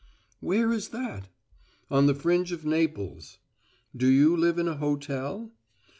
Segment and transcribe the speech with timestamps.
[0.39, 1.27] "Where is that?"
[1.91, 3.37] "On the fringe of Naples."
[3.95, 5.51] "Do you live in a hotel?"